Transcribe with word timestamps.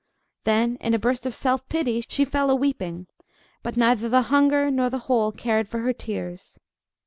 Then, 0.45 0.77
in 0.77 0.95
a 0.95 0.97
burst 0.97 1.27
of 1.27 1.35
self 1.35 1.69
pity, 1.69 2.01
she 2.09 2.25
fell 2.25 2.49
a 2.49 2.55
weeping, 2.55 3.05
but 3.61 3.77
neither 3.77 4.09
the 4.09 4.23
hunger 4.33 4.71
nor 4.71 4.89
the 4.89 4.97
hole 5.05 5.31
cared 5.31 5.67
for 5.69 5.81
her 5.81 5.93
tears. 5.93 6.59